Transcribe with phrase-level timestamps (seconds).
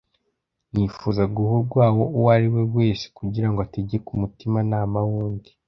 [0.71, 5.51] ntifuza guha urwaho uwo ariwe wese kugira ngo ategeke umutimanama w’undi.